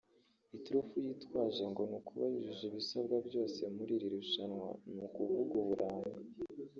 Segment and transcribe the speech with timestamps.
[0.57, 6.11] Iturufu yitwaje ngo ni ukuba yujuje ibisabwa byose muri iri rushanwa ni ukuvuga uburanga